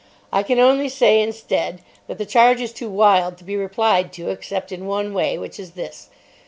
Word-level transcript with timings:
I 0.33 0.41
can 0.41 0.59
only 0.59 0.89
say, 0.89 1.21
instead, 1.21 1.81
that 2.07 2.17
the 2.17 2.25
charge 2.25 2.59
is 2.59 2.73
too 2.73 2.89
wild 2.89 3.37
to 3.37 3.43
be 3.43 3.55
replied 3.55 4.11
to 4.13 4.31
except 4.31 4.71
in 4.71 4.87
one 4.87 5.13
way, 5.13 5.37
which 5.37 5.59
is 5.59 5.73
this. 5.73 6.09